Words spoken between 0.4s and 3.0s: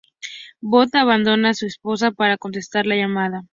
Bob abandona a su esposa para contestar la